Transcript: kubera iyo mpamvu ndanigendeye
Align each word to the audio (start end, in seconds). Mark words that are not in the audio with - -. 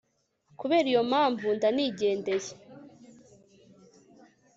kubera 0.59 0.87
iyo 0.91 1.01
mpamvu 1.09 1.47
ndanigendeye 1.57 2.51